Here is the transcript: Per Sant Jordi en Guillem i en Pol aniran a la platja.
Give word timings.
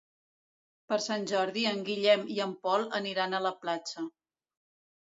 Per 0.91 0.97
Sant 1.07 1.27
Jordi 1.33 1.67
en 1.73 1.83
Guillem 1.91 2.27
i 2.37 2.41
en 2.49 2.57
Pol 2.65 2.87
aniran 3.03 3.37
a 3.43 3.47
la 3.51 3.57
platja. 3.63 4.11